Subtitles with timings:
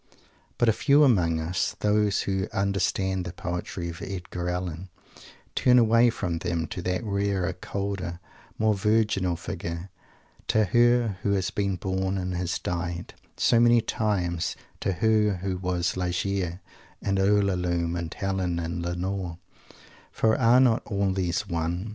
[0.57, 4.89] But a few among us those who understand the poetry of Edgar Allen
[5.53, 8.19] turn away from them, to that rarer, colder,
[8.57, 9.91] more virginal Figure;
[10.47, 15.57] to Her who has been born and has died, so many times; to Her who
[15.57, 16.61] was Ligeia
[17.03, 19.37] and Ulalume and Helen and Lenore
[20.11, 21.89] for are not all these One?